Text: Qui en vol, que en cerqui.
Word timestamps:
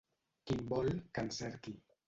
Qui 0.45 0.55
en 0.55 0.63
vol, 0.71 0.89
que 1.19 1.27
en 1.27 1.31
cerqui. 1.39 1.79